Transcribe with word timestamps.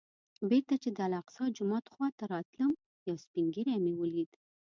بېرته 0.49 0.75
چې 0.83 0.89
د 0.91 0.97
الاقصی 1.07 1.45
جومات 1.57 1.85
خوا 1.93 2.07
ته 2.17 2.23
راتلم 2.33 2.71
یو 3.07 3.15
سپین 3.23 3.45
ږیری 3.55 3.75
مې 3.83 3.93
ولید. 4.01 4.31